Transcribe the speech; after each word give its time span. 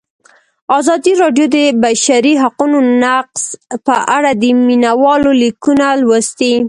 ازادي 0.79 1.13
راډیو 1.21 1.45
د 1.53 1.55
د 1.65 1.69
بشري 1.83 2.33
حقونو 2.43 2.77
نقض 3.03 3.41
په 3.87 3.95
اړه 4.15 4.31
د 4.41 4.43
مینه 4.67 4.91
والو 5.03 5.31
لیکونه 5.43 5.85
لوستي. 6.01 6.53